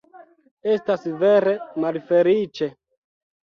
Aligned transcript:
Estas 0.75 1.05
vere 1.25 1.55
malfeliĉe. 1.85 2.73